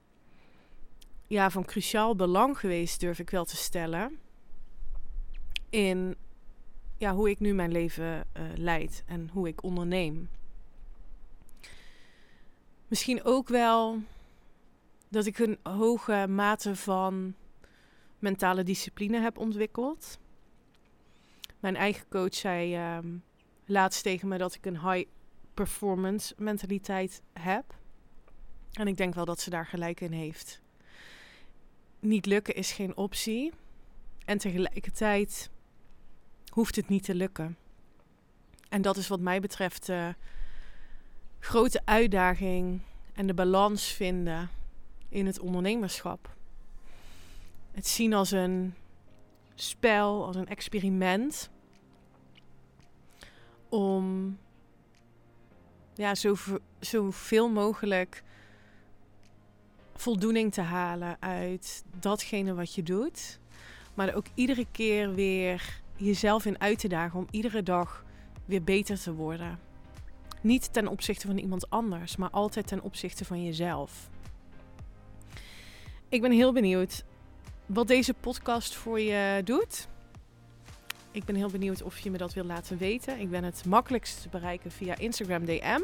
ja, 1.27 1.51
van 1.51 1.65
cruciaal 1.65 2.17
belang 2.17 2.59
geweest, 2.59 3.01
durf 3.01 3.19
ik 3.19 3.31
wel 3.31 3.45
te 3.45 3.57
stellen. 3.57 4.19
In 5.71 6.17
ja, 6.97 7.15
hoe 7.15 7.31
ik 7.31 7.41
nu 7.41 7.55
mijn 7.55 7.73
leven 7.73 8.05
uh, 8.05 8.43
leid 8.55 9.03
en 9.07 9.29
hoe 9.33 9.49
ik 9.49 9.63
onderneem. 9.63 10.31
Misschien 12.89 13.25
ook 13.25 13.49
wel 13.49 14.03
dat 15.09 15.27
ik 15.27 15.39
een 15.39 15.59
hoge 15.63 16.27
mate 16.29 16.77
van 16.77 17.35
mentale 18.19 18.63
discipline 18.63 19.21
heb 19.21 19.39
ontwikkeld. 19.39 20.19
Mijn 21.61 21.77
eigen 21.77 22.09
coach 22.09 22.35
zei 22.35 22.97
um, 22.97 23.23
laatst 23.65 24.03
tegen 24.03 24.29
me 24.29 24.39
dat 24.39 24.55
ik 24.55 24.67
een 24.67 24.91
high 24.91 25.09
performance 25.65 26.35
mentaliteit 26.37 27.23
heb. 27.33 27.75
En 28.73 28.87
ik 28.87 28.97
denk 28.97 29.15
wel 29.15 29.25
dat 29.25 29.41
ze 29.41 29.51
daar 29.51 29.67
gelijk 29.67 30.01
in 30.01 30.13
heeft. 30.13 30.61
Niet 32.01 32.27
lukken 32.27 32.55
is 32.55 32.73
geen 32.73 32.97
optie. 32.97 33.53
En 34.25 34.39
tegelijkertijd 34.39 35.51
hoeft 36.49 36.77
het 36.77 36.89
niet 36.89 37.05
te 37.05 37.15
lukken. 37.15 37.57
En 38.69 38.83
dat 38.83 38.97
is 38.97 39.09
wat 39.09 39.21
mij 39.21 39.41
betreft 39.41 39.87
de 39.87 40.15
grote 41.39 41.81
uitdaging 41.85 42.81
en 43.13 43.27
de 43.27 43.35
balans 43.35 43.87
vinden 43.87 44.51
in 45.09 45.27
het 45.27 45.39
ondernemerschap. 45.39 46.37
Het 47.73 47.87
zien 47.87 48.15
als 48.15 48.31
een 48.31 48.75
spel, 49.55 50.27
als 50.27 50.37
een 50.37 50.49
experiment. 50.49 51.51
Om 53.69 54.37
ja, 55.99 56.15
zo, 56.15 56.35
zoveel 56.81 57.49
mogelijk 57.49 58.23
voldoening 59.95 60.53
te 60.53 60.61
halen 60.61 61.17
uit 61.21 61.85
datgene 62.01 62.55
wat 62.55 62.75
je 62.75 62.83
doet. 62.83 63.39
Maar 63.95 64.15
ook 64.15 64.27
iedere 64.35 64.67
keer 64.73 65.15
weer 65.15 65.81
jezelf 65.97 66.45
in 66.45 66.61
uit 66.61 66.79
te 66.79 66.89
dagen 66.89 67.19
om 67.19 67.27
iedere 67.31 67.63
dag 67.63 68.05
weer 68.45 68.63
beter 68.63 69.01
te 69.01 69.15
worden. 69.15 69.59
Niet 70.41 70.73
ten 70.73 70.89
opzichte 70.89 71.27
van 71.27 71.39
iemand 71.39 71.71
anders, 71.71 72.17
maar 72.17 72.31
altijd 72.31 72.67
ten 72.67 72.83
opzichte 72.83 73.25
van 73.25 73.45
jezelf. 73.45 74.11
Ik 76.09 76.21
ben 76.21 76.33
heel 76.33 76.53
benieuwd 76.53 77.05
wat 77.67 77.89
deze 77.89 78.15
podcast 78.15 78.75
voor 78.75 79.01
je 79.01 79.41
doet. 79.45 79.89
Ik 81.19 81.25
ben 81.25 81.35
heel 81.35 81.51
benieuwd 81.51 81.83
of 81.83 81.99
je 81.99 82.11
me 82.11 82.19
dat 82.19 82.35
wil 82.35 82.45
laten 82.45 82.79
weten. 82.79 83.21
Ik 83.21 83.31
ben 83.31 83.45
het 83.45 83.65
makkelijkst 83.67 84.23
te 84.23 84.29
bereiken 84.29 84.71
via 84.71 84.97
Instagram 84.97 85.45
DM. 85.45 85.81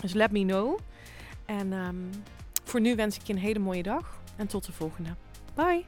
Dus 0.00 0.12
let 0.12 0.30
me 0.30 0.44
know. 0.44 0.78
En 1.46 1.72
um, 1.72 2.10
voor 2.64 2.80
nu 2.80 2.96
wens 2.96 3.16
ik 3.16 3.26
je 3.26 3.32
een 3.32 3.38
hele 3.38 3.58
mooie 3.58 3.82
dag 3.82 4.20
en 4.36 4.46
tot 4.46 4.66
de 4.66 4.72
volgende. 4.72 5.10
Bye! 5.54 5.84